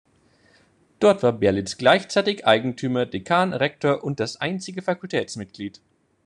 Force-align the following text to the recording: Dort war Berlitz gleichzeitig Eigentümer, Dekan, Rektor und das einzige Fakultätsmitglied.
Dort 0.99 1.21
war 1.21 1.31
Berlitz 1.31 1.77
gleichzeitig 1.77 2.47
Eigentümer, 2.47 3.05
Dekan, 3.05 3.53
Rektor 3.53 4.03
und 4.03 4.19
das 4.19 4.37
einzige 4.41 4.81
Fakultätsmitglied. 4.81 5.79